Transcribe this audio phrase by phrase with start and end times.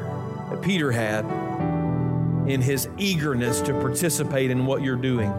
[0.50, 1.24] that Peter had
[2.48, 5.30] in his eagerness to participate in what you're doing.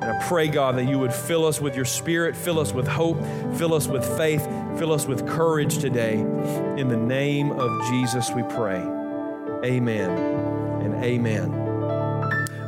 [0.00, 2.86] And I pray, God, that you would fill us with your spirit, fill us with
[2.86, 3.18] hope,
[3.56, 4.44] fill us with faith,
[4.78, 6.18] fill us with courage today.
[6.18, 8.82] In the name of Jesus, we pray.
[9.64, 10.10] Amen
[10.82, 11.65] and amen.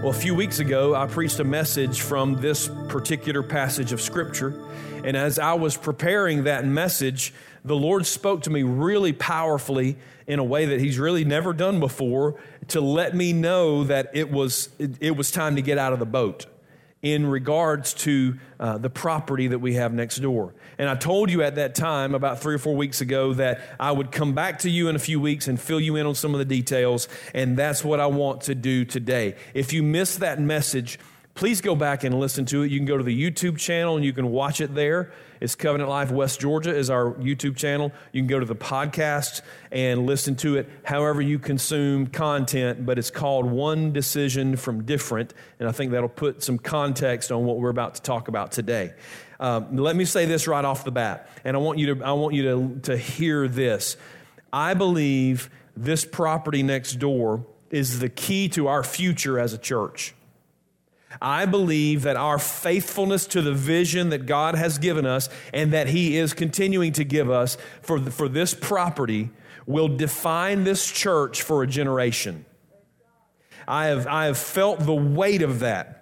[0.08, 4.58] Well, a few weeks ago, I preached a message from this particular passage of Scripture.
[5.04, 10.38] And as I was preparing that message, the Lord spoke to me really powerfully in
[10.38, 14.70] a way that He's really never done before to let me know that it was,
[14.78, 16.46] it, it was time to get out of the boat
[17.02, 20.54] in regards to uh, the property that we have next door.
[20.78, 23.92] And I told you at that time, about three or four weeks ago, that I
[23.92, 26.34] would come back to you in a few weeks and fill you in on some
[26.34, 27.08] of the details.
[27.34, 29.36] And that's what I want to do today.
[29.54, 30.98] If you missed that message,
[31.38, 32.70] please go back and listen to it.
[32.72, 35.12] You can go to the YouTube channel and you can watch it there.
[35.40, 37.92] It's Covenant Life West Georgia is our YouTube channel.
[38.10, 42.98] You can go to the podcast and listen to it however you consume content, but
[42.98, 47.58] it's called One Decision from Different, and I think that'll put some context on what
[47.58, 48.94] we're about to talk about today.
[49.38, 52.14] Um, let me say this right off the bat, and I want you to I
[52.14, 53.96] want you to, to hear this.
[54.52, 60.16] I believe this property next door is the key to our future as a church.
[61.20, 65.88] I believe that our faithfulness to the vision that God has given us and that
[65.88, 69.30] He is continuing to give us for, for this property
[69.66, 72.44] will define this church for a generation.
[73.66, 75.97] I have, I have felt the weight of that.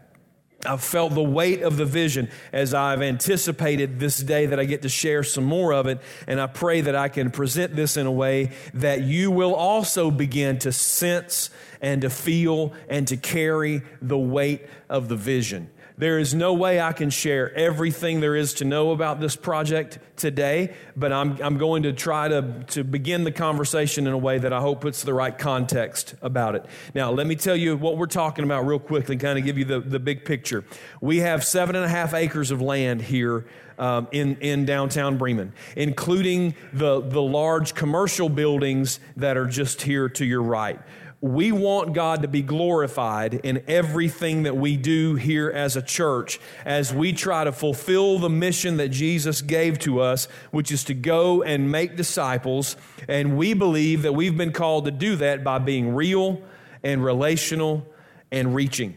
[0.67, 4.83] I've felt the weight of the vision as I've anticipated this day that I get
[4.83, 6.01] to share some more of it.
[6.27, 10.11] And I pray that I can present this in a way that you will also
[10.11, 11.51] begin to sense
[11.81, 15.71] and to feel and to carry the weight of the vision.
[15.99, 19.99] There is no way I can share everything there is to know about this project
[20.17, 24.37] today, but I'm, I'm going to try to, to begin the conversation in a way
[24.39, 26.67] that I hope puts the right context about it.
[26.95, 29.65] Now, let me tell you what we're talking about real quickly, kind of give you
[29.65, 30.65] the, the big picture.
[31.01, 33.47] We have seven and a half acres of land here
[33.79, 40.11] um, in, in downtown Bremen, including the, the large commercial buildings that are just here
[40.11, 40.79] to your right
[41.21, 46.39] we want God to be glorified in everything that we do here as a church
[46.65, 50.95] as we try to fulfill the mission that Jesus gave to us, which is to
[50.95, 52.77] go and make disciples.
[53.09, 56.43] And we believe that we've been called to do that by being real
[56.83, 57.87] and relational
[58.31, 58.97] and reaching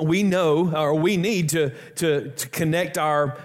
[0.00, 3.38] we know or we need to, to, to connect our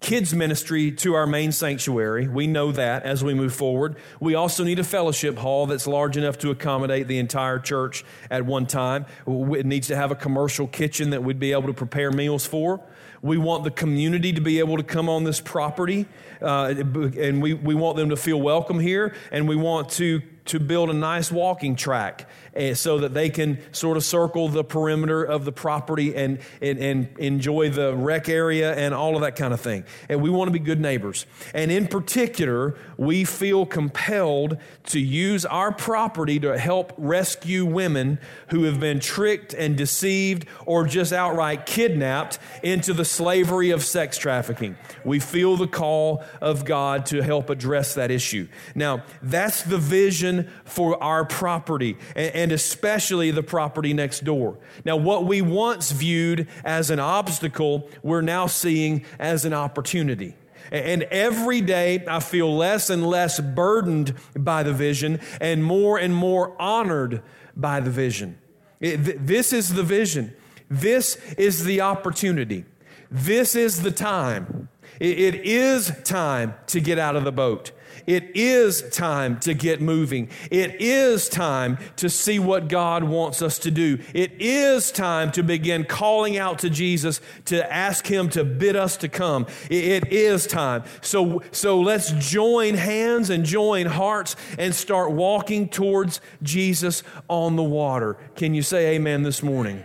[0.00, 2.28] kids ministry to our main sanctuary.
[2.28, 3.96] We know that as we move forward.
[4.20, 8.46] We also need a fellowship hall that's large enough to accommodate the entire church at
[8.46, 9.06] one time.
[9.26, 12.80] It needs to have a commercial kitchen that we'd be able to prepare meals for.
[13.22, 16.06] We want the community to be able to come on this property,
[16.40, 20.58] uh, and we, we want them to feel welcome here, and we want to to
[20.58, 25.22] build a nice walking track uh, so that they can sort of circle the perimeter
[25.22, 29.54] of the property and, and, and enjoy the rec area and all of that kind
[29.54, 29.84] of thing.
[30.08, 31.26] And we want to be good neighbors.
[31.54, 38.18] And in particular, we feel compelled to use our property to help rescue women
[38.48, 44.16] who have been tricked and deceived or just outright kidnapped into the slavery of sex
[44.16, 44.76] trafficking.
[45.04, 48.48] We feel the call of God to help address that issue.
[48.74, 54.58] Now, that's the vision for our property, and especially the property next door.
[54.84, 60.34] Now, what we once viewed as an obstacle, we're now seeing as an opportunity.
[60.70, 66.14] And every day I feel less and less burdened by the vision and more and
[66.14, 67.22] more honored
[67.56, 68.38] by the vision.
[68.80, 70.34] This is the vision.
[70.70, 72.64] This is the opportunity.
[73.10, 74.68] This is the time.
[75.00, 77.72] it, is time to get out of the boat.
[78.08, 80.30] It is time to get moving.
[80.50, 83.98] It is time to see what God wants us to do.
[84.14, 88.96] It is time to begin calling out to Jesus to ask Him to bid us
[88.96, 89.46] to come.
[89.68, 90.84] It is time.
[91.02, 97.62] So, so let's join hands and join hearts and start walking towards Jesus on the
[97.62, 98.16] water.
[98.36, 99.84] Can you say amen this morning?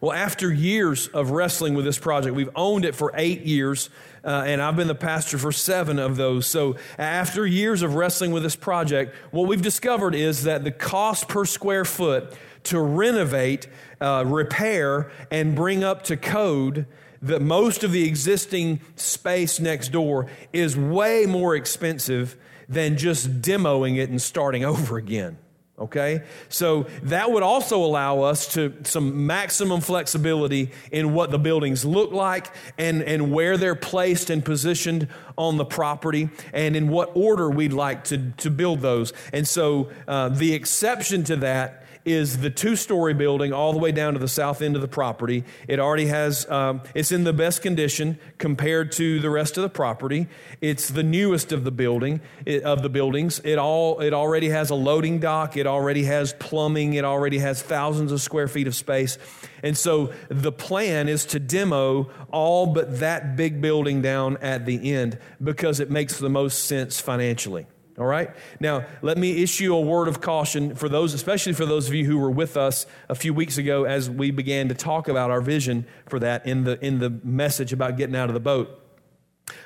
[0.00, 3.90] Well, after years of wrestling with this project, we've owned it for eight years,
[4.28, 6.46] uh, and I've been the pastor for seven of those.
[6.46, 11.28] So, after years of wrestling with this project, what we've discovered is that the cost
[11.28, 12.34] per square foot
[12.64, 13.68] to renovate,
[14.02, 16.84] uh, repair, and bring up to code
[17.22, 22.36] that most of the existing space next door is way more expensive
[22.68, 25.38] than just demoing it and starting over again
[25.78, 26.22] okay?
[26.48, 32.12] So that would also allow us to some maximum flexibility in what the buildings look
[32.12, 37.48] like and, and where they're placed and positioned on the property and in what order
[37.50, 39.12] we'd like to, to build those.
[39.32, 43.92] And so uh, the exception to that is the two story building all the way
[43.92, 45.44] down to the south end of the property.
[45.66, 49.68] It already has, um, it's in the best condition compared to the rest of the
[49.68, 50.28] property.
[50.60, 53.40] It's the newest of the building, it, of the buildings.
[53.44, 55.56] It all, it already has a loading dock.
[55.56, 56.94] It already has plumbing.
[56.94, 59.18] It already has thousands of square feet of space.
[59.62, 64.92] And so the plan is to demo all but that big building down at the
[64.92, 67.66] end because it makes the most sense financially.
[67.98, 68.30] All right?
[68.60, 72.04] Now, let me issue a word of caution for those, especially for those of you
[72.04, 75.40] who were with us a few weeks ago as we began to talk about our
[75.40, 78.70] vision for that in the, in the message about getting out of the boat.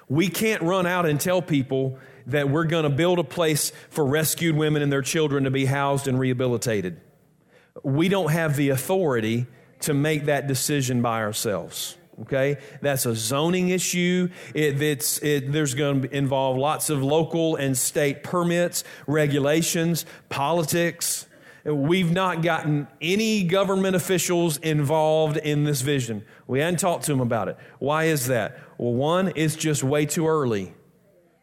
[0.08, 4.05] We can't run out and tell people that we're going to build a place for
[4.05, 7.00] rescued women and their children to be housed and rehabilitated.
[7.82, 9.46] We don't have the authority
[9.81, 12.59] to make that decision by ourselves okay?
[12.81, 14.29] That's a zoning issue.
[14.55, 21.26] It, it's, it, there's going to involve lots of local and state permits regulations politics.
[21.64, 26.25] We've not gotten any government officials involved in this vision.
[26.47, 27.56] We hadn't talked to them about it.
[27.79, 28.59] Why is that?
[28.79, 30.75] Well one it's just way too early.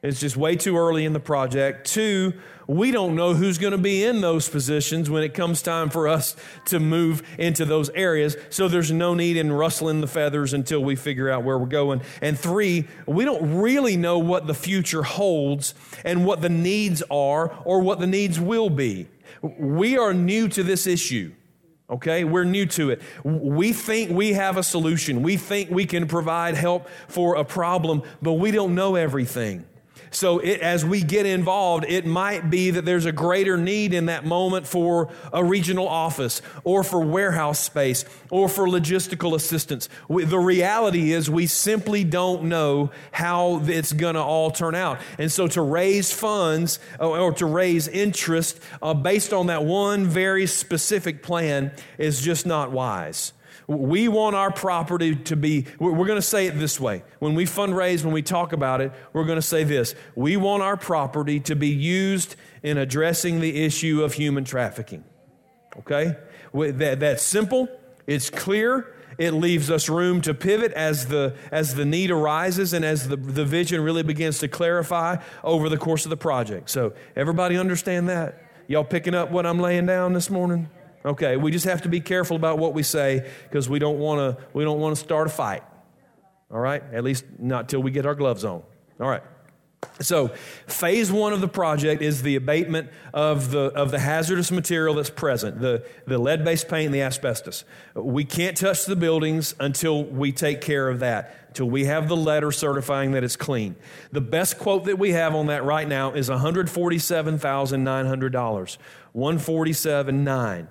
[0.02, 1.88] It's just way too early in the project.
[1.88, 2.34] Two
[2.70, 6.08] we don't know who's going to be in those positions when it comes time for
[6.08, 6.36] us
[6.66, 8.38] to move into those areas.
[8.52, 12.04] So there's no need in rustling the feathers until we figure out where we're going.
[12.22, 15.74] And three, we don't really know what the future holds
[16.06, 19.08] and what the needs are or what the needs will be.
[19.42, 21.34] We are new to this issue.
[21.90, 23.02] Okay, we're new to it.
[23.24, 25.24] We think we have a solution.
[25.24, 29.66] We think we can provide help for a problem, but we don't know everything.
[30.12, 34.08] So, it, as we get involved, it might be that there's a greater need in
[34.08, 39.90] that moment for a regional office or for warehouse space or for logistical assistance.
[40.08, 45.00] We, the reality is, we simply don't know how it's going to all turn out.
[45.18, 50.06] And so, to raise funds or, or to raise interest uh, based on that one
[50.06, 53.34] very specific plan is just not wise.
[53.70, 57.04] We want our property to be, we're going to say it this way.
[57.20, 59.94] When we fundraise, when we talk about it, we're going to say this.
[60.16, 65.04] We want our property to be used in addressing the issue of human trafficking.
[65.78, 66.16] Okay?
[66.52, 67.70] That, that's simple,
[68.08, 68.96] it's clear.
[69.20, 73.18] It leaves us room to pivot as the, as the need arises and as the,
[73.18, 76.72] the vision really begins to clarify over the course of the project.
[76.72, 78.42] So, everybody understand that?
[78.68, 80.70] Y'all picking up what I'm laying down this morning?
[81.06, 84.38] Okay, we just have to be careful about what we say because we don't want
[84.38, 85.64] to we don't want to start a fight.
[86.52, 86.84] All right?
[86.92, 88.64] At least not till we get our gloves on.
[89.00, 89.24] All right.
[90.02, 90.30] So,
[90.68, 95.10] phase one of the project is the abatement of the, of the hazardous material that's
[95.10, 97.64] present, the, the lead based paint and the asbestos.
[97.96, 102.18] We can't touch the buildings until we take care of that, until we have the
[102.18, 103.78] letter certifying that it's clean.
[104.12, 108.78] The best quote that we have on that right now is $147,900,
[109.16, 110.68] 147.9.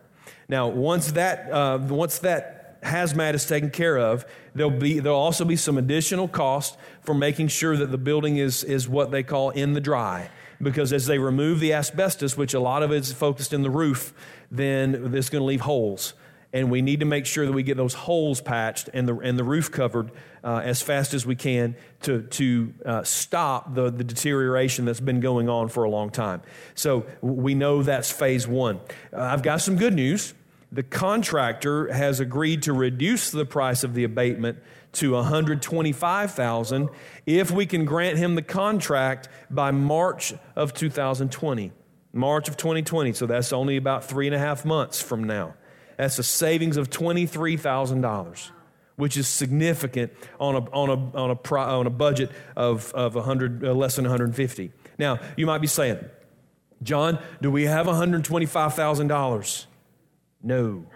[0.49, 4.25] Now, once that, uh, once that hazmat is taken care of,
[4.55, 8.65] there'll, be, there'll also be some additional cost for making sure that the building is,
[8.65, 10.31] is what they call in the dry.
[10.61, 13.71] Because as they remove the asbestos, which a lot of it is focused in the
[13.71, 14.13] roof,
[14.51, 16.15] then it's going to leave holes.
[16.53, 19.39] And we need to make sure that we get those holes patched and the, and
[19.39, 20.11] the roof covered
[20.43, 25.21] uh, as fast as we can to, to uh, stop the, the deterioration that's been
[25.21, 26.41] going on for a long time.
[26.75, 28.81] So we know that's phase one.
[29.13, 30.33] Uh, I've got some good news
[30.71, 34.59] the contractor has agreed to reduce the price of the abatement
[34.93, 36.89] to 125,000
[37.27, 41.73] if we can grant him the contract by March of 2020.
[42.13, 45.55] March of 2020, so that's only about three and a half months from now.
[45.99, 48.51] That's a savings of $23,000,
[48.97, 53.65] which is significant on a, on a, on a, on a budget of, of 100,
[53.65, 54.71] uh, less than 150.
[54.97, 55.99] Now, you might be saying,
[56.83, 59.67] John, do we have $125,000?
[60.43, 60.87] No.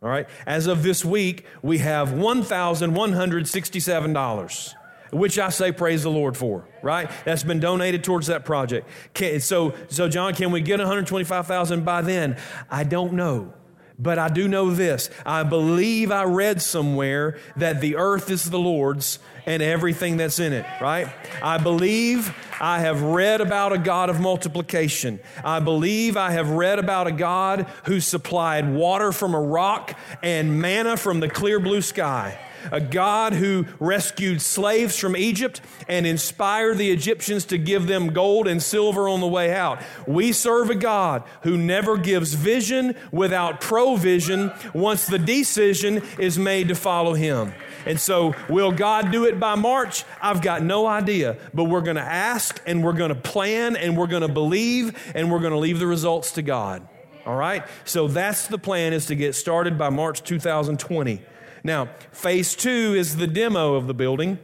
[0.00, 0.26] All right.
[0.46, 4.74] As of this week, we have $1,167
[5.10, 7.08] which I say praise the Lord for, right?
[7.24, 8.88] That's been donated towards that project.
[9.12, 12.36] Can, so, so John, can we get 125,000 by then?
[12.68, 13.54] I don't know.
[13.98, 15.08] But I do know this.
[15.24, 20.52] I believe I read somewhere that the earth is the Lord's and everything that's in
[20.52, 21.08] it, right?
[21.42, 25.20] I believe I have read about a God of multiplication.
[25.44, 30.60] I believe I have read about a God who supplied water from a rock and
[30.60, 32.38] manna from the clear blue sky
[32.72, 38.48] a God who rescued slaves from Egypt and inspired the Egyptians to give them gold
[38.48, 39.82] and silver on the way out.
[40.06, 46.68] We serve a God who never gives vision without provision once the decision is made
[46.68, 47.52] to follow Him.
[47.86, 50.04] And so, will God do it by March?
[50.20, 51.36] I've got no idea.
[51.52, 55.12] But we're going to ask and we're going to plan and we're going to believe
[55.14, 56.86] and we're going to leave the results to God.
[57.26, 57.64] All right?
[57.84, 61.22] So that's the plan is to get started by March 2020.
[61.66, 64.38] Now, phase two is the demo of the building,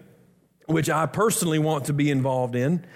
[0.64, 2.86] which I personally want to be involved in.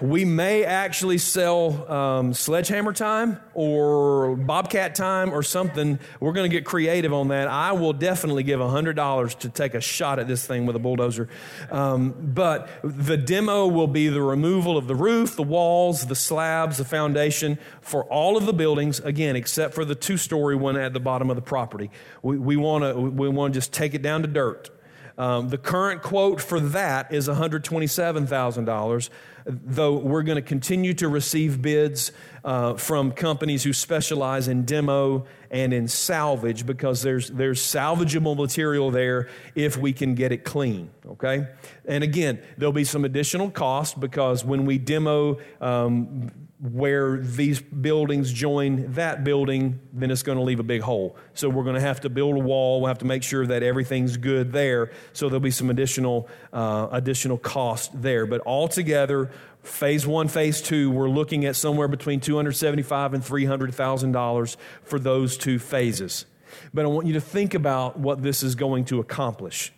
[0.00, 5.98] We may actually sell um, sledgehammer time or bobcat time or something.
[6.20, 7.48] We're going to get creative on that.
[7.48, 11.28] I will definitely give $100 to take a shot at this thing with a bulldozer.
[11.70, 16.78] Um, but the demo will be the removal of the roof, the walls, the slabs,
[16.78, 20.92] the foundation for all of the buildings, again, except for the two story one at
[20.92, 21.90] the bottom of the property.
[22.22, 24.70] We, we want to we wanna just take it down to dirt.
[25.18, 29.10] Um, the current quote for that is $127,000
[29.44, 32.12] though we're going to continue to receive bids
[32.44, 38.90] uh, from companies who specialize in demo and in salvage because there's, there's salvageable material
[38.90, 41.46] there if we can get it clean, okay?
[41.84, 46.30] And again, there'll be some additional cost because when we demo um,
[46.70, 51.16] where these buildings join that building, then it's going to leave a big hole.
[51.34, 52.80] So we're going to have to build a wall.
[52.80, 54.92] We'll have to make sure that everything's good there.
[55.12, 58.26] So there'll be some additional uh, additional cost there.
[58.26, 59.32] But altogether,
[59.64, 63.74] phase one, phase two, we're looking at somewhere between two hundred seventy-five and three hundred
[63.74, 66.26] thousand dollars for those two phases.
[66.72, 69.72] But I want you to think about what this is going to accomplish.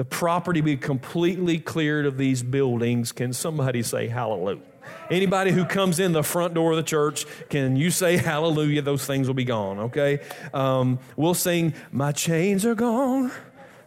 [0.00, 3.12] The property be completely cleared of these buildings.
[3.12, 4.62] Can somebody say hallelujah?
[5.10, 8.80] Anybody who comes in the front door of the church, can you say hallelujah?
[8.80, 10.20] Those things will be gone, okay?
[10.54, 13.30] Um, we'll sing, My chains are gone.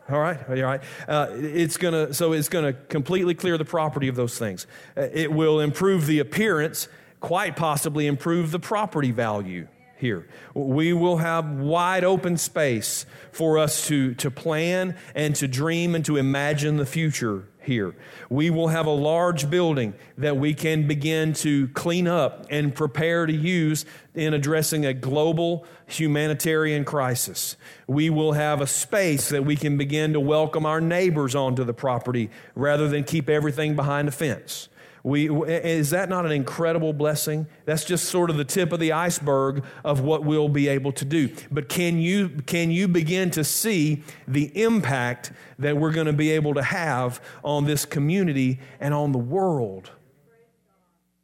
[0.08, 0.84] All right, all right.
[1.08, 4.68] Uh, it's gonna so it's gonna completely clear the property of those things.
[4.96, 6.90] Uh, it will improve the appearance,
[7.22, 9.68] quite possibly improve the property value
[10.04, 10.28] here.
[10.54, 16.04] We will have wide open space for us to, to plan and to dream and
[16.06, 17.96] to imagine the future here.
[18.30, 23.26] We will have a large building that we can begin to clean up and prepare
[23.26, 27.56] to use in addressing a global humanitarian crisis.
[27.88, 31.74] We will have a space that we can begin to welcome our neighbors onto the
[31.74, 34.68] property rather than keep everything behind a fence.
[35.06, 37.48] We, is that not an incredible blessing?
[37.66, 41.04] That's just sort of the tip of the iceberg of what we'll be able to
[41.04, 41.30] do.
[41.52, 46.32] But can you, can you begin to see the impact that we're going to be
[46.32, 49.92] able to have on this community and on the world?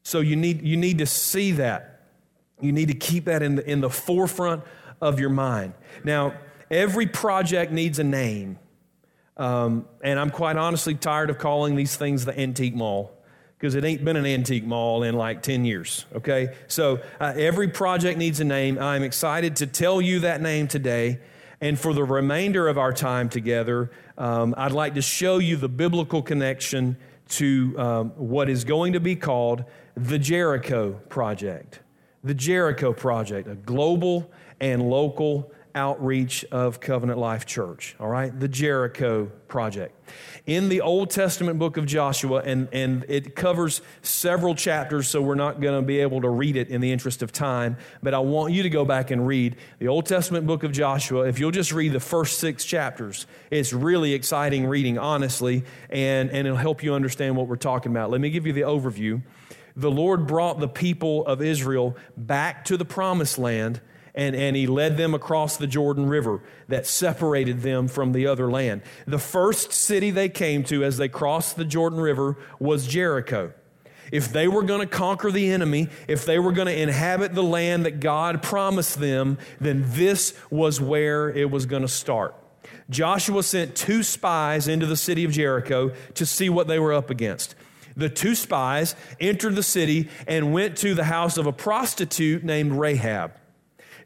[0.03, 2.01] So you need, you need to see that.
[2.59, 4.63] You need to keep that in the, in the forefront
[5.00, 5.74] of your mind.
[6.03, 6.33] Now,
[6.69, 8.59] every project needs a name.
[9.38, 13.15] Um, and I'm quite honestly tired of calling these things the antique mall
[13.60, 16.56] because it ain't been an antique mall in like 10 years, okay?
[16.68, 18.80] So uh, every project needs a name.
[18.80, 21.20] I'm excited to tell you that name today.
[21.60, 25.68] And for the remainder of our time together, um, I'd like to show you the
[25.68, 26.96] biblical connection
[27.32, 31.82] to um, what is going to be called the Jericho Project.
[32.24, 38.38] The Jericho Project, a global and local outreach of Covenant Life Church, all right?
[38.38, 39.95] The Jericho Project.
[40.45, 45.36] In the Old Testament book of Joshua, and, and it covers several chapters, so we're
[45.36, 48.19] not going to be able to read it in the interest of time, but I
[48.19, 51.27] want you to go back and read the Old Testament book of Joshua.
[51.27, 56.45] If you'll just read the first six chapters, it's really exciting reading, honestly, and, and
[56.45, 58.12] it'll help you understand what we're talking about.
[58.12, 59.21] Let me give you the overview.
[59.77, 63.79] The Lord brought the people of Israel back to the promised land
[64.16, 68.50] and, and he led them across the Jordan River that separated them from the other
[68.50, 68.82] land.
[69.06, 73.54] The first city they came to as they crossed the Jordan River was Jericho.
[74.12, 77.44] If they were going to conquer the enemy, if they were going to inhabit the
[77.44, 82.36] land that God promised them, then this was where it was going to start.
[82.89, 87.10] Joshua sent two spies into the city of Jericho to see what they were up
[87.10, 87.54] against.
[87.96, 92.74] The two spies entered the city and went to the house of a prostitute named
[92.74, 93.34] Rahab.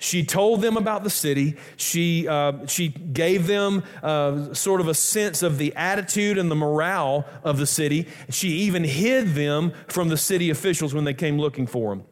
[0.03, 1.55] She told them about the city.
[1.77, 6.57] She, uh, she gave them uh, sort of a sense of the attitude and the
[6.57, 8.10] morale of the city.
[8.29, 12.03] She even hid them from the city officials when they came looking for them.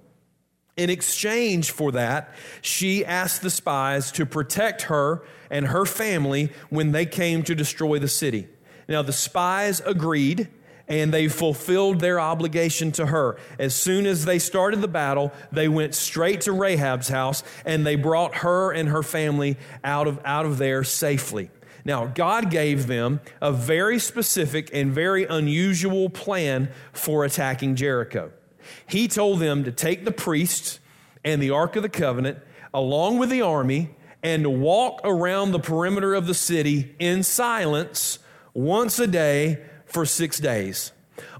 [0.77, 6.93] In exchange for that, she asked the spies to protect her and her family when
[6.93, 8.47] they came to destroy the city.
[8.87, 10.47] Now, the spies agreed
[10.91, 13.37] and they fulfilled their obligation to her.
[13.57, 17.95] As soon as they started the battle, they went straight to Rahab's house and they
[17.95, 21.49] brought her and her family out of, out of there safely.
[21.85, 28.33] Now, God gave them a very specific and very unusual plan for attacking Jericho.
[28.85, 30.81] He told them to take the priests
[31.23, 32.39] and the Ark of the Covenant
[32.73, 38.19] along with the army and walk around the perimeter of the city in silence
[38.53, 39.57] once a day
[39.91, 40.91] for six days.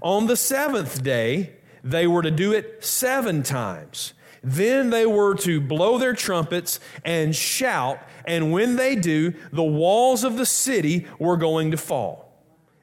[0.02, 4.14] On the seventh day, they were to do it seven times.
[4.42, 10.24] Then they were to blow their trumpets and shout, and when they do, the walls
[10.24, 12.31] of the city were going to fall.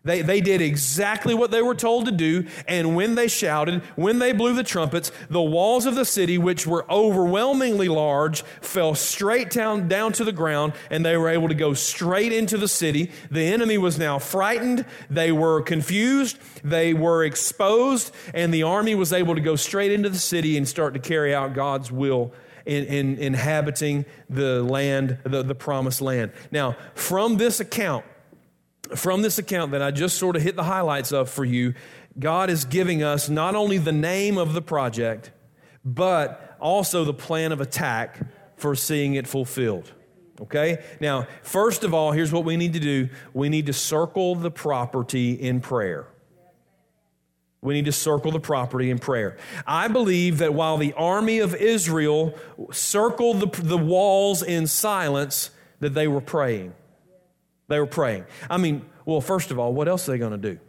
[0.10, 4.18] They, they did exactly what they were told to do, and when they shouted, when
[4.18, 9.52] they blew the trumpets, the walls of the city, which were overwhelmingly large, fell straight
[9.52, 13.12] down, down to the ground, and they were able to go straight into the city.
[13.30, 19.14] The enemy was now frightened, they were confused, they were exposed, and the army was
[19.14, 22.34] able to go straight into the city and start to carry out God's will
[22.66, 26.32] in, in, inhabiting the land, the, the promised land.
[26.52, 28.06] Now, from this account,
[28.96, 31.74] from this account that I just sort of hit the highlights of for you,
[32.18, 35.32] God is giving us not only the name of the project,
[35.86, 38.20] but also the plan of attack
[38.58, 39.92] for seeing it fulfilled.
[40.42, 40.84] Okay?
[41.00, 44.52] Now, first of all, here's what we need to do we need to circle the
[44.52, 46.08] property in prayer.
[47.62, 49.38] We need to circle the property in prayer.
[49.68, 52.34] I believe that while the army of Israel
[52.72, 56.74] circled the, the walls in silence, that they were praying.
[57.70, 58.26] They were praying.
[58.50, 60.60] I mean, well, first of all, what else are they going to do?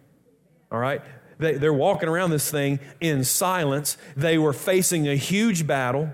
[0.70, 1.02] All right?
[1.38, 3.96] They, they're walking around this thing in silence.
[4.16, 6.10] They were facing a huge battle.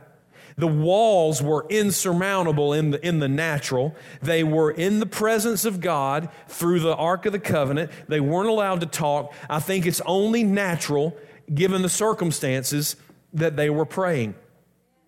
[0.57, 3.95] The walls were insurmountable in the, in the natural.
[4.23, 7.91] They were in the presence of God through the Ark of the Covenant.
[8.09, 9.35] They weren't allowed to talk.
[9.51, 11.15] I think it's only natural,
[11.53, 12.97] given the circumstances,
[13.35, 14.35] that they were praying.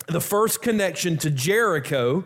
[0.09, 2.25] The first connection to Jericho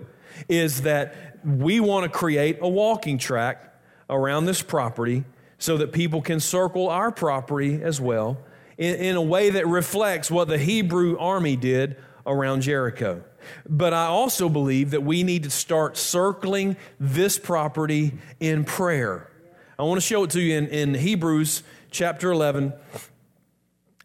[0.48, 3.74] is that we want to create a walking track
[4.08, 5.24] around this property
[5.58, 8.38] so that people can circle our property as well
[8.76, 13.22] in, in, a way that reflects what the Hebrew army did around Jericho.
[13.68, 19.30] But I also believe that we need to start circling this property in prayer.
[19.78, 22.72] I want to show it to you in, in Hebrews chapter 11,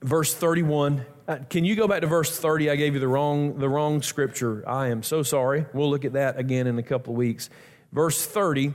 [0.02, 2.70] verse 31 uh, can you go back to verse 30?
[2.70, 4.64] I gave you the wrong, the wrong scripture.
[4.68, 5.66] I am so sorry.
[5.74, 7.50] We'll look at that again in a couple of weeks.
[7.92, 8.74] Verse 30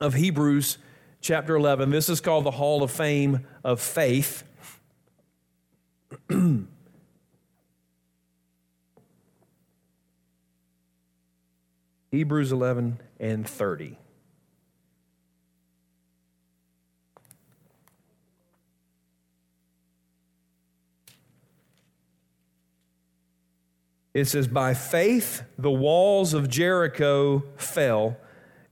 [0.00, 0.76] of Hebrews
[1.22, 1.90] chapter 11.
[1.90, 4.44] This is called the Hall of Fame of Faith.
[12.10, 13.98] Hebrews 11 and 30.
[24.14, 28.16] It says, By faith the walls of Jericho fell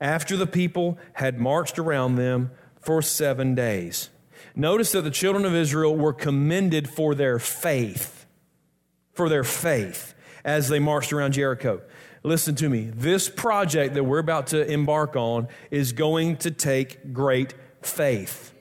[0.01, 4.11] after the people had marched around them for seven days.
[4.55, 8.27] Notice that the children of Israel were commended for their faith,
[9.13, 11.81] for their faith as they marched around Jericho.
[12.23, 12.91] Listen to me.
[12.95, 18.53] This project that we're about to embark on is going to take great faith.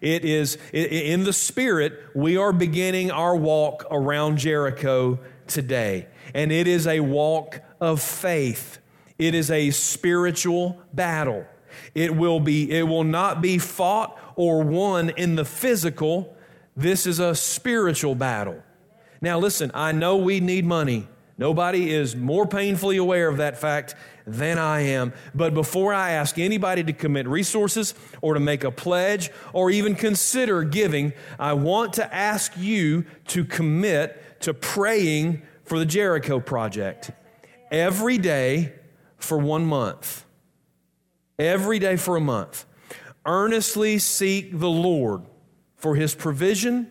[0.00, 6.06] It is in the spirit, we are beginning our walk around Jericho today.
[6.34, 8.78] And it is a walk of faith.
[9.18, 11.46] It is a spiritual battle.
[11.94, 16.36] It will be it will not be fought or won in the physical.
[16.76, 18.62] This is a spiritual battle.
[19.20, 21.06] Now listen, I know we need money.
[21.36, 23.94] Nobody is more painfully aware of that fact
[24.26, 25.12] than I am.
[25.34, 29.94] But before I ask anybody to commit resources or to make a pledge or even
[29.94, 37.12] consider giving, I want to ask you to commit to praying for the Jericho project
[37.70, 38.72] every day
[39.18, 40.24] for one month.
[41.38, 42.64] Every day for a month.
[43.24, 45.22] Earnestly seek the Lord
[45.76, 46.90] for his provision,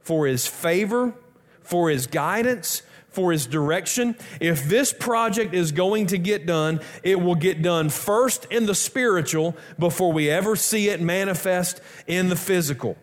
[0.00, 1.14] for his favor,
[1.62, 4.14] for his guidance for his direction.
[4.38, 8.74] If this project is going to get done, it will get done first in the
[8.74, 12.96] spiritual before we ever see it manifest in the physical.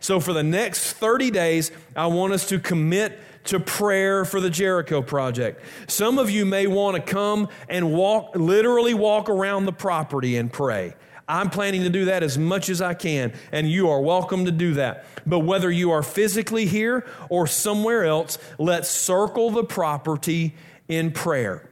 [0.00, 4.50] So, for the next 30 days, I want us to commit to prayer for the
[4.50, 5.62] Jericho project.
[5.88, 10.52] Some of you may want to come and walk, literally walk around the property and
[10.52, 10.94] pray.
[11.28, 14.52] I'm planning to do that as much as I can, and you are welcome to
[14.52, 15.04] do that.
[15.26, 20.54] But whether you are physically here or somewhere else, let's circle the property
[20.86, 21.68] in prayer.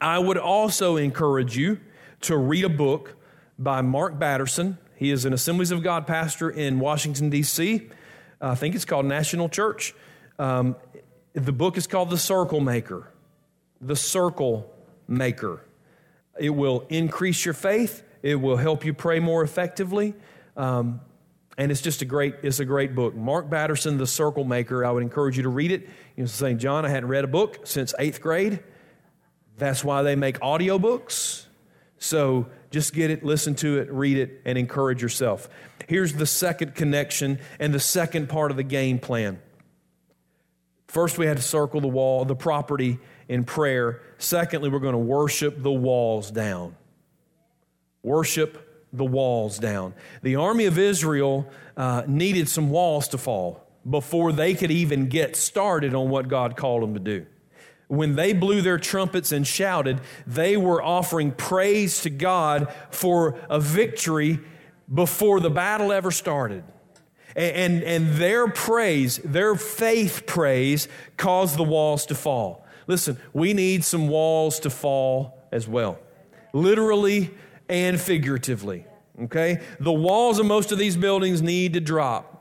[0.00, 1.78] I would also encourage you
[2.22, 3.14] to read a book
[3.58, 4.78] by Mark Batterson.
[4.96, 7.88] He is an Assemblies of God pastor in Washington, D.C.
[8.40, 9.94] I think it's called National Church.
[10.38, 10.76] Um,
[11.34, 13.10] the book is called The Circle Maker.
[13.80, 14.72] The Circle
[15.08, 15.62] Maker.
[16.38, 20.12] It will increase your faith it will help you pray more effectively.
[20.56, 21.00] Um,
[21.56, 23.14] and it's just a great, it's a great book.
[23.14, 24.84] Mark Batterson, The Circle Maker.
[24.84, 25.88] I would encourage you to read it.
[26.16, 28.58] You know, saying, John, I hadn't read a book since eighth grade.
[29.58, 31.46] That's why they make audiobooks.
[31.98, 35.48] So just get it, listen to it, read it, and encourage yourself.
[35.86, 39.40] Here's the second connection and the second part of the game plan.
[40.96, 44.00] First, we had to circle the wall, the property in prayer.
[44.16, 46.74] Secondly, we're going to worship the walls down
[48.02, 49.92] worship the walls down.
[50.22, 55.36] The army of Israel uh, needed some walls to fall before they could even get
[55.36, 57.26] started on what God called them to do.
[57.88, 63.60] When they blew their trumpets and shouted, they were offering praise to God for a
[63.60, 64.38] victory
[64.92, 66.64] before the battle ever started.
[67.36, 72.66] And, and, their praise, their faith praise, caused the walls to fall.
[72.86, 75.98] Listen, we need some walls to fall as well.
[76.54, 77.30] Literally,
[77.68, 78.86] and figuratively.
[79.24, 79.60] Okay?
[79.80, 82.35] The walls of most of these buildings need to drop.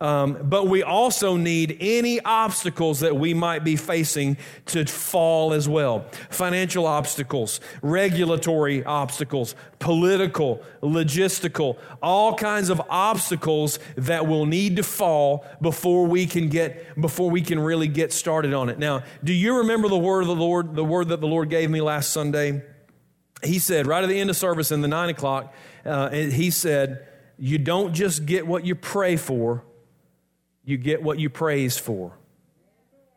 [0.00, 5.68] Um, but we also need any obstacles that we might be facing to fall as
[5.68, 6.06] well.
[6.30, 15.44] Financial obstacles, regulatory obstacles, political, logistical, all kinds of obstacles that will need to fall
[15.60, 18.78] before we can get, before we can really get started on it.
[18.78, 21.70] Now, do you remember the word of the Lord, the word that the Lord gave
[21.70, 22.62] me last Sunday?
[23.42, 27.06] he said, right at the end of service in the nine o'clock, uh, he said,
[27.38, 29.64] You don't just get what you pray for,
[30.68, 32.12] you get what you praise for.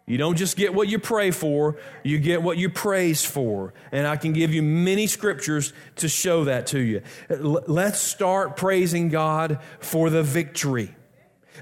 [0.06, 3.74] You don't just get what you pray for, you get what you praise for.
[3.92, 7.02] And I can give you many scriptures to show that to you.
[7.30, 10.96] Let's start praising God for the victory.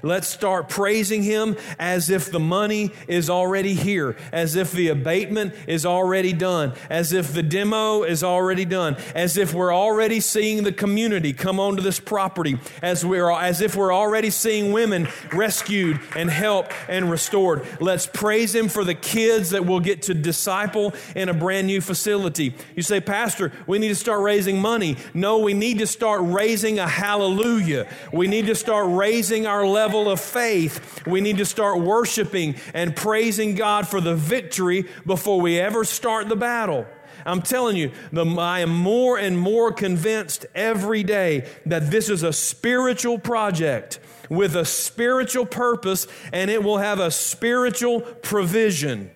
[0.02, 5.54] Let's start praising Him as if the money is already here, as if the abatement
[5.66, 10.62] is already done, as if the demo is already done, as if we're already seeing
[10.62, 16.00] the community come onto this property, as, we're, as if we're already seeing women rescued
[16.16, 17.66] and helped and restored.
[17.80, 21.80] Let's praise Him for the kids that we'll get to disciple in a brand new
[21.80, 22.54] facility.
[22.74, 24.96] You say, Pastor, we need to start raising money.
[25.14, 27.86] No, we need to start raising a hallelujah.
[28.12, 31.04] We need to start raising our level level of faith.
[31.04, 36.28] We need to start worshiping and praising God for the victory before we ever start
[36.28, 36.86] the battle.
[37.26, 42.22] I'm telling you, the, I am more and more convinced every day that this is
[42.22, 43.98] a spiritual project
[44.28, 49.10] with a spiritual purpose and it will have a spiritual provision.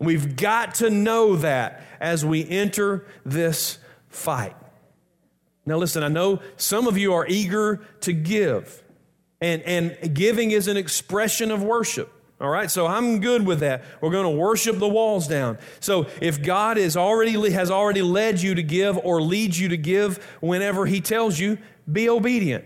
[0.00, 4.56] We've got to know that as we enter this fight.
[5.64, 8.82] Now, listen, I know some of you are eager to give.
[9.40, 12.12] And, and giving is an expression of worship.
[12.40, 13.84] All right, so I'm good with that.
[14.00, 15.58] We're going to worship the walls down.
[15.78, 19.76] So if God is already has already led you to give or leads you to
[19.76, 21.58] give whenever He tells you,
[21.90, 22.64] be obedient.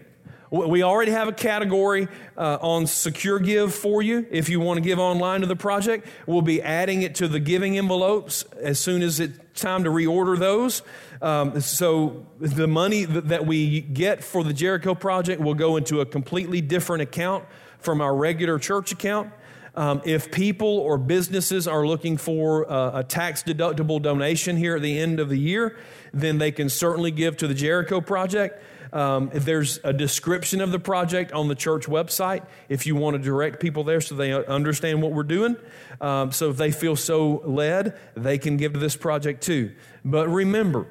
[0.54, 4.80] We already have a category uh, on Secure Give for you if you want to
[4.82, 6.06] give online to the project.
[6.28, 10.38] We'll be adding it to the giving envelopes as soon as it's time to reorder
[10.38, 10.82] those.
[11.20, 16.06] Um, so the money that we get for the Jericho project will go into a
[16.06, 17.44] completely different account
[17.80, 19.32] from our regular church account.
[19.74, 24.82] Um, if people or businesses are looking for uh, a tax deductible donation here at
[24.82, 25.76] the end of the year,
[26.12, 28.62] then they can certainly give to the Jericho project.
[28.94, 33.22] Um, there's a description of the project on the church website if you want to
[33.22, 35.56] direct people there so they understand what we're doing.
[36.00, 39.74] Um, so if they feel so led, they can give to this project too.
[40.04, 40.86] But remember,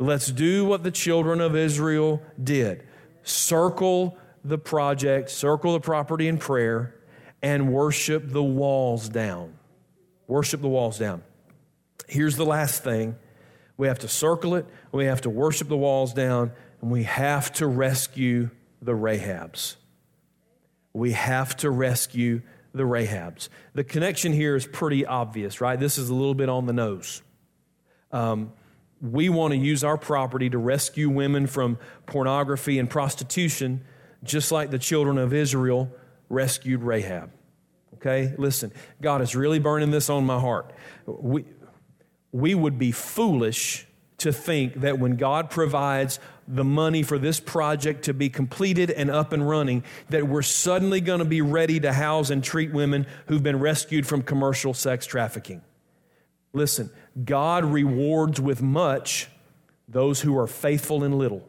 [0.00, 2.82] let's do what the children of Israel did
[3.22, 6.96] circle the project, circle the property in prayer,
[7.42, 9.56] and worship the walls down.
[10.26, 11.22] Worship the walls down.
[12.08, 13.16] Here's the last thing
[13.76, 17.52] we have to circle it, we have to worship the walls down, and we have
[17.54, 18.50] to rescue
[18.82, 19.76] the Rahabs.
[20.92, 23.48] We have to rescue the Rahabs.
[23.74, 25.78] The connection here is pretty obvious, right?
[25.78, 27.22] This is a little bit on the nose.
[28.12, 28.52] Um,
[29.00, 33.82] we want to use our property to rescue women from pornography and prostitution,
[34.22, 35.90] just like the children of Israel
[36.28, 37.30] rescued Rahab.
[37.94, 40.72] Okay, listen, God is really burning this on my heart.
[41.06, 41.44] We,
[42.32, 43.86] we would be foolish
[44.18, 46.18] to think that when God provides
[46.54, 51.00] the money for this project to be completed and up and running, that we're suddenly
[51.00, 55.06] going to be ready to house and treat women who've been rescued from commercial sex
[55.06, 55.62] trafficking.
[56.52, 56.90] Listen,
[57.24, 59.28] God rewards with much
[59.88, 61.48] those who are faithful in little.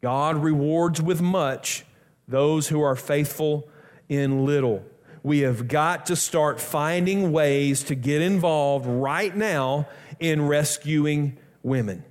[0.00, 1.84] God rewards with much
[2.28, 3.68] those who are faithful
[4.08, 4.84] in little.
[5.22, 9.88] We have got to start finding ways to get involved right now
[10.20, 12.04] in rescuing women.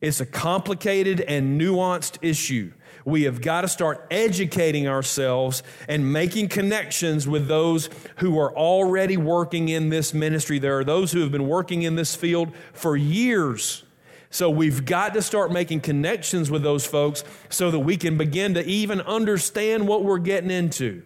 [0.00, 2.72] It's a complicated and nuanced issue.
[3.04, 9.16] We have got to start educating ourselves and making connections with those who are already
[9.16, 10.58] working in this ministry.
[10.58, 13.84] There are those who have been working in this field for years.
[14.30, 18.54] So we've got to start making connections with those folks so that we can begin
[18.54, 21.02] to even understand what we're getting into.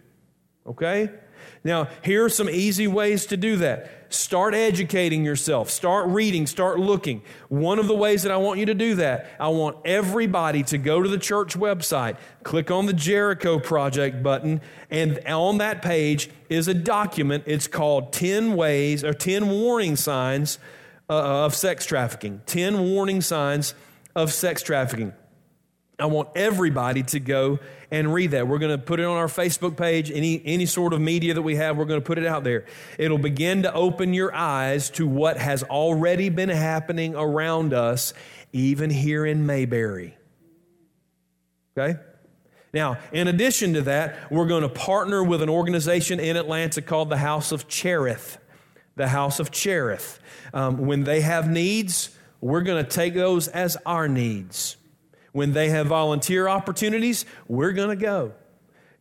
[0.66, 1.10] Okay?
[1.64, 3.90] Now, here are some easy ways to do that.
[4.12, 5.70] Start educating yourself.
[5.70, 6.46] Start reading.
[6.46, 7.22] Start looking.
[7.48, 10.78] One of the ways that I want you to do that, I want everybody to
[10.78, 16.28] go to the church website, click on the Jericho Project button, and on that page
[16.50, 17.44] is a document.
[17.46, 20.58] It's called 10 Ways or 10 Warning Signs
[21.08, 22.42] uh, of Sex Trafficking.
[22.44, 23.74] 10 Warning Signs
[24.14, 25.14] of Sex Trafficking.
[25.98, 27.58] I want everybody to go
[27.94, 28.48] and read that.
[28.48, 31.42] We're going to put it on our Facebook page, any, any sort of media that
[31.42, 32.64] we have, we're going to put it out there.
[32.98, 38.12] It'll begin to open your eyes to what has already been happening around us,
[38.52, 40.16] even here in Mayberry.
[41.78, 42.00] Okay?
[42.72, 47.10] Now, in addition to that, we're going to partner with an organization in Atlanta called
[47.10, 48.38] the House of Cherith.
[48.96, 50.18] The House of Cherith.
[50.52, 54.78] Um, when they have needs, we're going to take those as our needs.
[55.34, 58.34] When they have volunteer opportunities, we're going to go.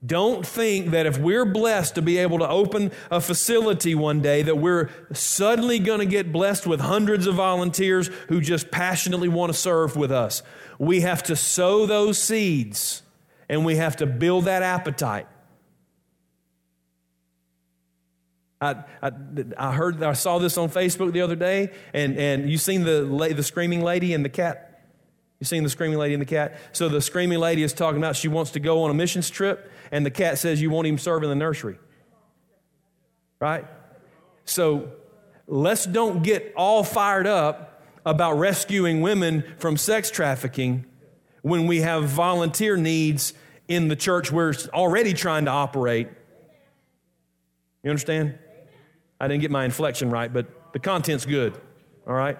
[0.04, 4.41] Don't think that if we're blessed to be able to open a facility one day,
[4.41, 9.54] that we're suddenly going to get blessed with hundreds of volunteers who just passionately want
[9.54, 10.41] to serve with us.
[10.80, 13.04] We have to sow those seeds
[13.48, 15.28] and we have to build that appetite.
[18.60, 19.12] I, I,
[19.56, 23.34] I heard, I saw this on Facebook the other day, and, and you seen the,
[23.36, 24.72] the screaming lady and the cat?
[25.43, 26.58] You seen the screaming lady and the cat?
[26.71, 29.69] So the screaming lady is talking about she wants to go on a missions trip,
[29.91, 31.77] and the cat says, You won't even serve in the nursery.
[33.41, 33.65] Right?
[34.45, 34.93] So
[35.45, 40.86] let's don't get all fired up about rescuing women from sex trafficking
[41.41, 43.34] when we have volunteer needs
[43.67, 46.08] in the church we're already trying to operate.
[47.84, 48.39] You understand?
[49.19, 51.60] I didn't get my inflection right, but the content's good.
[52.08, 52.38] All right?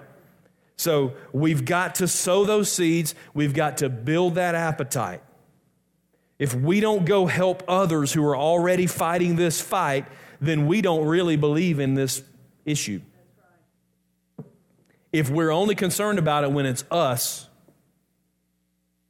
[0.76, 5.22] So we've got to sow those seeds, we've got to build that appetite.
[6.38, 10.06] If we don't go help others who are already fighting this fight,
[10.40, 12.22] then we don't really believe in this
[12.64, 13.00] issue.
[15.12, 17.48] If we're only concerned about it when it's us,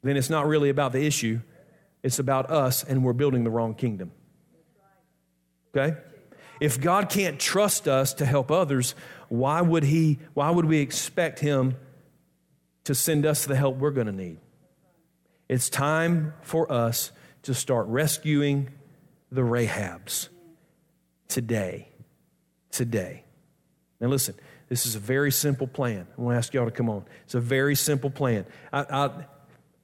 [0.03, 1.41] then it's not really about the issue.
[2.03, 4.13] It's about us, and we're building the wrong kingdom.
[5.75, 5.97] Okay?
[6.65, 8.95] If God can't trust us to help others,
[9.29, 11.77] why would he why would we expect him
[12.85, 14.39] to send us the help we're going to need?
[15.47, 18.71] It's time for us to start rescuing
[19.31, 20.29] the Rahabs.
[21.29, 21.91] today.
[22.71, 23.25] Today.
[24.01, 24.35] Now, listen,
[24.71, 26.07] this is a very simple plan.
[26.17, 27.05] I want to ask y'all to come on.
[27.25, 28.47] It's a very simple plan.
[28.73, 29.11] I, I,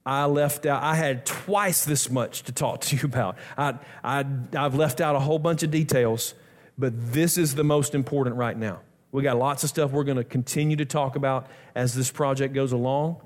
[0.03, 3.37] I left out, I had twice this much to talk to you about.
[3.55, 6.33] I, I, I've left out a whole bunch of details,
[6.81, 8.81] but this is the most important right now.
[9.11, 12.55] We got lots of stuff we're going to continue to talk about as this project
[12.55, 13.21] goes along,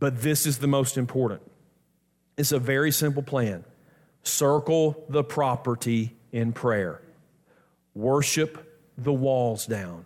[0.00, 1.42] but this is the most important.
[2.36, 3.64] It's a very simple plan.
[4.24, 7.00] Circle the property in prayer,
[7.94, 10.04] worship the walls down,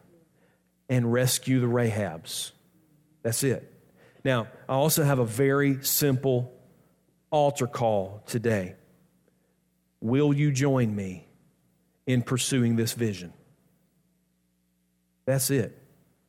[0.88, 2.52] and rescue the Rahabs.
[3.22, 3.72] That's it.
[4.22, 6.52] Now, I also have a very simple
[7.30, 8.74] altar call today.
[10.02, 11.26] Will you join me
[12.06, 13.32] in pursuing this vision?
[15.26, 15.80] That's it.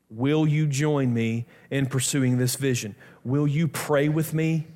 [0.09, 2.95] Will you join me in pursuing this vision?
[3.23, 4.67] Will you pray with me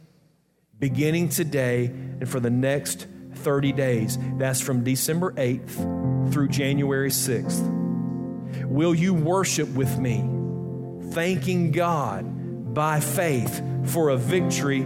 [0.80, 4.18] beginning today and for the next 30 days?
[4.38, 8.66] That's from December 8th through January 6th.
[8.66, 10.18] Will you worship with me,
[11.12, 14.86] thanking God by faith for a victory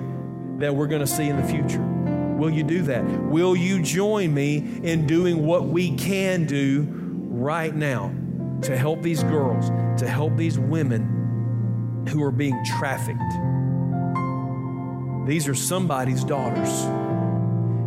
[0.57, 1.92] that we're going to see in the future?
[2.37, 3.03] Will you do that?
[3.05, 6.87] Will you join me in doing what we can do
[7.29, 8.13] right now
[8.63, 9.69] to help these girls,
[9.99, 13.19] to help these women who are being trafficked?
[15.25, 16.85] These are somebody's daughters.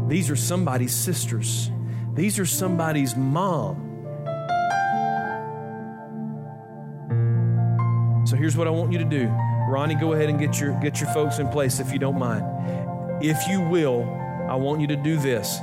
[0.08, 1.70] These are somebody's sisters.
[2.14, 3.82] These are somebody's mom.
[8.26, 9.26] So here's what I want you to do.
[9.68, 12.44] Ronnie, go ahead and get your get your folks in place if you don't mind.
[13.22, 14.04] If you will,
[14.48, 15.58] I want you to do this.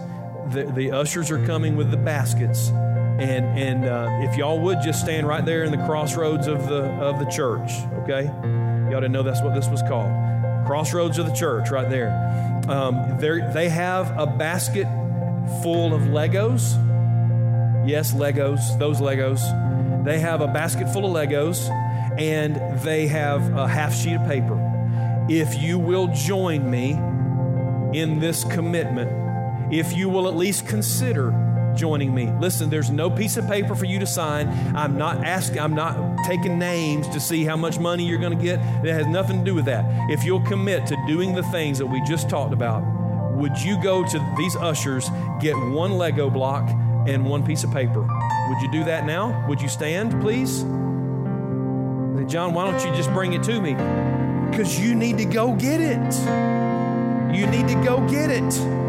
[0.49, 5.01] The, the ushers are coming with the baskets, and and uh, if y'all would just
[5.01, 7.71] stand right there in the crossroads of the of the church,
[8.03, 8.25] okay?
[8.91, 10.11] Y'all didn't know that's what this was called.
[10.65, 12.11] Crossroads of the church, right there.
[12.67, 14.87] Um, they have a basket
[15.61, 16.79] full of Legos.
[17.87, 19.41] Yes, Legos, those Legos.
[20.05, 21.69] They have a basket full of Legos
[22.17, 24.59] and they have a half sheet of paper.
[25.29, 26.93] If you will join me
[27.93, 31.31] in this commitment, if you will at least consider
[31.75, 32.31] joining me.
[32.39, 34.47] Listen, there's no piece of paper for you to sign.
[34.75, 38.43] I'm not asking, I'm not taking names to see how much money you're going to
[38.43, 38.59] get.
[38.85, 39.85] It has nothing to do with that.
[40.09, 42.83] If you'll commit to doing the things that we just talked about,
[43.33, 45.09] would you go to these ushers,
[45.41, 46.69] get one Lego block
[47.07, 48.01] and one piece of paper?
[48.01, 49.45] Would you do that now?
[49.47, 50.61] Would you stand, please?
[52.29, 53.73] John, why don't you just bring it to me?
[54.49, 56.72] Because you need to go get it.
[57.33, 58.82] You need to go get it.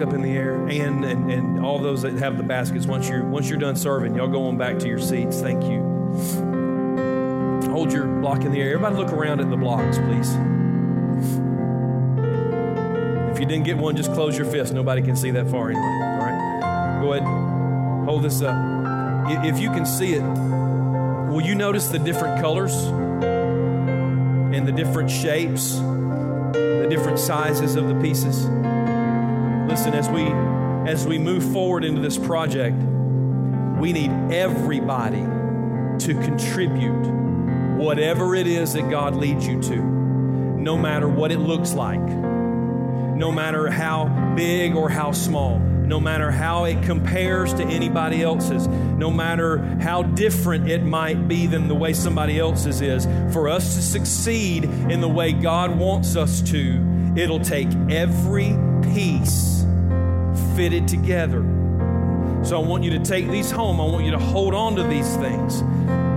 [0.00, 2.86] Up in the air, and, and and all those that have the baskets.
[2.86, 5.40] Once you're once you're done serving, y'all go on back to your seats.
[5.40, 5.80] Thank you.
[7.70, 8.74] Hold your block in the air.
[8.74, 10.32] Everybody, look around at the blocks, please.
[13.32, 14.72] If you didn't get one, just close your fist.
[14.72, 15.84] Nobody can see that far anyway.
[15.84, 18.06] All right, go ahead.
[18.06, 18.67] Hold this up.
[19.30, 25.76] If you can see it, will you notice the different colors and the different shapes,
[25.76, 28.48] the different sizes of the pieces?
[29.68, 30.24] listen, as we
[30.90, 32.76] as we move forward into this project,
[33.78, 35.20] we need everybody
[35.98, 37.06] to contribute
[37.76, 43.30] whatever it is that God leads you to, no matter what it looks like, no
[43.30, 45.58] matter how big or how small,
[45.88, 51.46] no matter how it compares to anybody else's, no matter how different it might be
[51.46, 56.14] than the way somebody else's is, for us to succeed in the way God wants
[56.14, 58.54] us to, it'll take every
[58.92, 59.64] piece
[60.54, 61.42] fitted together.
[62.44, 63.80] So I want you to take these home.
[63.80, 65.62] I want you to hold on to these things.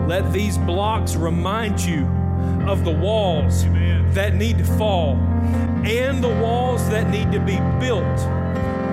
[0.08, 2.06] Let these blocks remind you
[2.68, 4.14] of the walls Amen.
[4.14, 5.16] that need to fall
[5.86, 8.41] and the walls that need to be built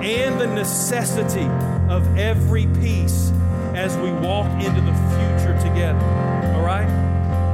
[0.03, 1.47] and the necessity
[1.89, 3.31] of every piece
[3.75, 5.99] as we walk into the future together.
[6.55, 6.87] All right?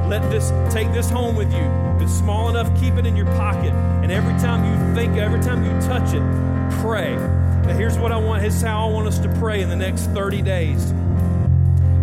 [0.08, 1.64] Let this take this home with you.
[1.96, 3.72] If it's small enough, keep it in your pocket.
[4.02, 6.22] And every time you think, every time you touch it,
[6.80, 7.16] pray.
[7.16, 10.02] Now here's what I want, here's how I want us to pray in the next
[10.10, 10.92] 30 days.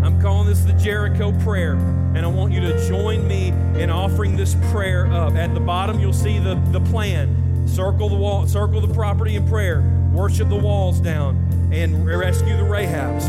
[0.03, 3.49] I'm calling this the Jericho prayer, and I want you to join me
[3.81, 5.35] in offering this prayer up.
[5.35, 7.67] At the bottom, you'll see the, the plan.
[7.67, 9.79] Circle the wall, circle the property in prayer,
[10.13, 11.35] worship the walls down,
[11.73, 13.27] and rescue the Rahabs.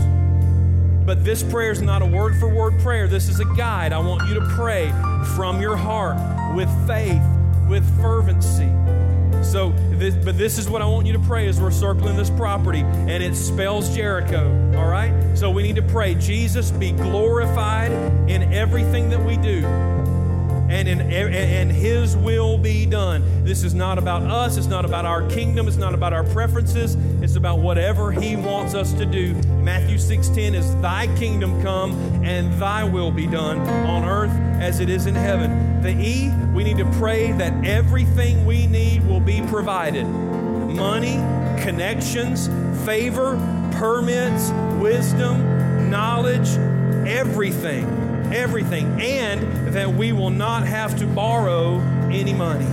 [1.06, 3.08] But this prayer is not a word for word prayer.
[3.08, 3.92] This is a guide.
[3.92, 4.90] I want you to pray
[5.34, 6.16] from your heart
[6.54, 7.22] with faith,
[7.68, 8.70] with fervency.
[9.42, 12.30] So, this, but this is what I want you to pray as we're circling this
[12.30, 14.48] property, and it spells Jericho.
[14.76, 15.12] All right?
[15.36, 17.92] So we need to pray, Jesus, be glorified
[18.28, 19.93] in everything that we do
[20.74, 23.44] and, in, and His will be done.
[23.44, 24.56] This is not about us.
[24.56, 25.68] It's not about our kingdom.
[25.68, 26.96] It's not about our preferences.
[27.22, 29.34] It's about whatever He wants us to do.
[29.62, 31.92] Matthew 6:10 is Thy kingdom come
[32.24, 35.80] and Thy will be done on earth as it is in heaven.
[35.80, 40.06] The E, we need to pray that everything we need will be provided.
[40.06, 41.16] Money,
[41.62, 42.48] connections,
[42.84, 43.36] favor,
[43.72, 44.50] permits,
[44.80, 46.48] wisdom, knowledge,
[47.06, 47.93] everything
[48.32, 51.78] everything, and that we will not have to borrow
[52.10, 52.66] any money.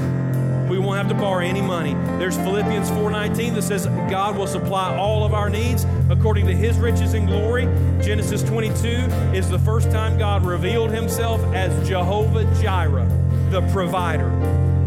[0.72, 1.96] We won't have to borrow any money.
[2.18, 6.78] There's Philippians 4:19 that says God will supply all of our needs according to his
[6.78, 7.68] riches and glory.
[8.02, 8.88] Genesis 22
[9.34, 13.10] is the first time God revealed himself as Jehovah Jireh,
[13.50, 14.30] the provider.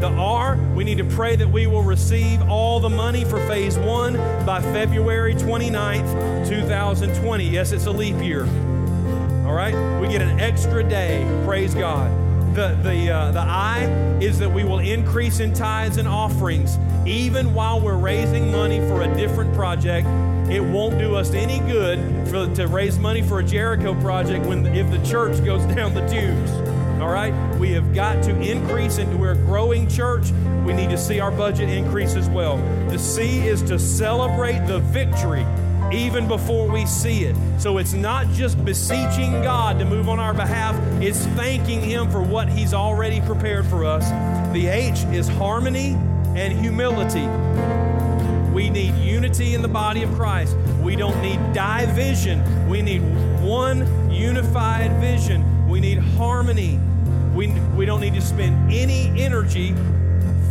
[0.01, 3.79] The R, we need to pray that we will receive all the money for phase
[3.79, 7.45] one by February 29th, 2020.
[7.45, 8.47] Yes, it's a leap year.
[9.65, 9.99] Right?
[9.99, 11.25] We get an extra day.
[11.47, 12.11] Praise God.
[12.55, 13.85] The, the, uh, the I
[14.21, 19.01] is that we will increase in tithes and offerings even while we're raising money for
[19.05, 20.07] a different project.
[20.53, 24.67] It won't do us any good for, to raise money for a Jericho project when
[24.67, 26.51] if the church goes down the tubes.
[27.01, 27.33] All right?
[27.59, 30.31] We have got to increase into we're a growing church.
[30.67, 32.59] We need to see our budget increase as well.
[32.91, 35.47] The C is to celebrate the victory
[35.93, 37.37] even before we see it.
[37.59, 42.23] So it's not just beseeching God to move on our behalf, it's thanking Him for
[42.23, 44.09] what He's already prepared for us.
[44.53, 45.97] The H is harmony
[46.37, 47.27] and humility.
[48.53, 50.57] We need unity in the body of Christ.
[50.81, 52.69] We don't need division.
[52.69, 53.01] We need
[53.43, 55.69] one unified vision.
[55.69, 56.79] We need harmony.
[57.35, 59.75] We, we don't need to spend any energy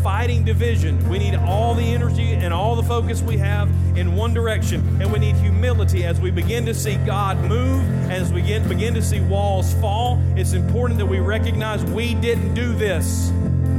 [0.03, 1.09] fighting division.
[1.09, 5.01] We need all the energy and all the focus we have in one direction.
[5.01, 7.81] And we need humility as we begin to see God move,
[8.11, 10.21] as we begin, begin to see walls fall.
[10.35, 13.31] It's important that we recognize we didn't do this,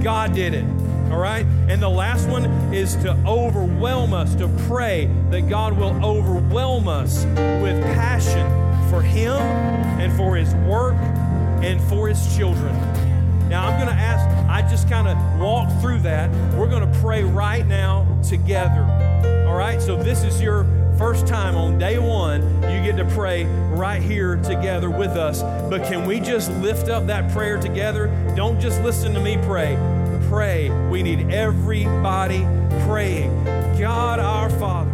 [0.02, 0.64] God did it.
[1.10, 1.44] All right?
[1.68, 7.26] And the last one is to overwhelm us, to pray that God will overwhelm us
[7.26, 8.48] with passion
[8.90, 9.36] for Him
[10.00, 10.94] and for His work
[11.62, 12.74] and for His children.
[13.48, 16.30] Now, I'm going to ask, I just kind of walked through that.
[16.54, 18.84] We're going to pray right now together.
[19.48, 19.82] All right?
[19.82, 20.62] So, this is your
[20.96, 25.42] first time on day one, you get to pray right here together with us.
[25.42, 28.06] But can we just lift up that prayer together?
[28.36, 29.76] Don't just listen to me pray.
[30.28, 30.70] Pray.
[30.88, 32.42] We need everybody
[32.86, 33.32] praying.
[33.76, 34.93] God our Father.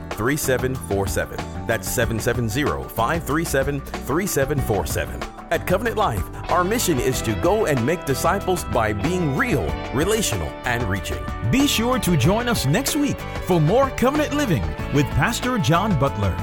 [0.15, 1.65] 3747.
[1.67, 5.21] That's 770 537 3747.
[5.51, 10.47] At Covenant Life, our mission is to go and make disciples by being real, relational,
[10.65, 11.23] and reaching.
[11.51, 16.35] Be sure to join us next week for more Covenant Living with Pastor John Butler.